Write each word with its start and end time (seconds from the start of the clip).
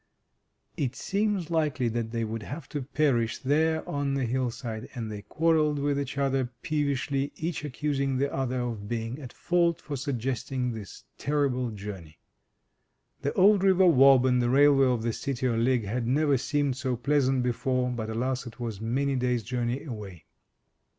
It 0.77 0.95
seemed 0.95 1.51
likely 1.51 1.87
that 1.89 2.09
they 2.09 2.23
would 2.23 2.41
have 2.41 2.67
to 2.69 2.81
perish 2.81 3.37
there 3.37 3.87
on 3.87 4.15
the 4.15 4.25
hillside, 4.25 4.89
and 4.95 5.11
they 5.11 5.21
quarrelled 5.21 5.77
with 5.77 5.99
each 5.99 6.17
other 6.17 6.49
peevishly, 6.63 7.31
each 7.35 7.63
accusing 7.63 8.17
the 8.17 8.33
other 8.33 8.61
of 8.61 8.87
being 8.89 9.19
at 9.19 9.31
fault 9.31 9.79
for 9.79 9.95
suggesting 9.95 10.71
this 10.71 11.03
terrible 11.19 11.69
journey. 11.69 12.17
The 13.21 13.31
old 13.33 13.63
river 13.63 13.85
Wob 13.85 14.25
and 14.25 14.41
the 14.41 14.49
railway 14.49 14.87
of 14.87 15.03
the 15.03 15.13
City 15.13 15.47
o' 15.47 15.55
Ligg 15.55 15.83
had 15.83 16.07
never 16.07 16.35
seemed 16.35 16.77
so 16.77 16.95
pleasant 16.95 17.43
before, 17.43 17.91
but, 17.91 18.09
alas! 18.09 18.47
it 18.47 18.59
was 18.59 18.81
many 18.81 19.15
days' 19.15 19.43
journey 19.43 19.83
away. 19.83 20.25